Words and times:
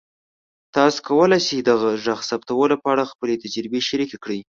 تاسو 0.75 0.97
کولی 1.07 1.39
شئ 1.47 1.59
د 1.67 1.69
غږ 1.81 2.19
ثبتولو 2.29 2.75
په 2.83 2.87
اړه 2.93 3.09
خپلې 3.11 3.41
تجربې 3.43 3.79
شریکې 3.89 4.17
کړئ. 4.23 4.39